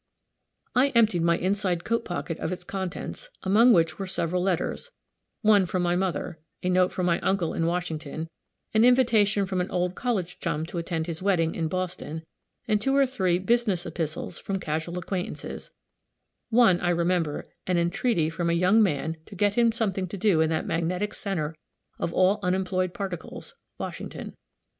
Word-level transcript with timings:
I 0.73 0.87
emptied 0.95 1.21
my 1.21 1.37
inside 1.37 1.83
coat 1.83 2.05
pocket 2.05 2.39
of 2.39 2.51
its 2.51 2.63
contents, 2.63 3.29
among 3.43 3.71
which 3.71 3.99
were 3.99 4.07
several 4.07 4.41
letters 4.41 4.89
one 5.43 5.67
from 5.67 5.83
my 5.83 5.95
mother, 5.95 6.39
a 6.63 6.69
note 6.69 6.91
from 6.91 7.05
my 7.05 7.19
uncle 7.19 7.53
in 7.53 7.67
Washington, 7.67 8.27
an 8.73 8.83
invitation 8.83 9.45
from 9.45 9.61
an 9.61 9.69
old 9.69 9.93
college 9.93 10.39
chum 10.39 10.65
to 10.65 10.79
attend 10.79 11.05
his 11.05 11.21
wedding 11.21 11.53
in 11.53 11.67
Boston, 11.67 12.23
and 12.67 12.81
two 12.81 12.95
or 12.95 13.05
three 13.05 13.37
business 13.37 13.85
epistles 13.85 14.39
from 14.39 14.59
casual 14.59 14.97
acquaintances 14.97 15.69
one, 16.49 16.79
I 16.79 16.89
remember, 16.89 17.53
an 17.67 17.77
entreaty 17.77 18.31
from 18.31 18.49
a 18.49 18.53
young 18.53 18.81
man 18.81 19.17
to 19.27 19.35
get 19.35 19.53
him 19.53 19.71
something 19.71 20.07
to 20.07 20.17
do 20.17 20.41
in 20.41 20.49
that 20.49 20.65
magnetic 20.65 21.13
center 21.13 21.55
of 21.99 22.11
all 22.11 22.39
unemployed 22.41 22.95
particles 22.95 23.53
Washington. 23.77 24.33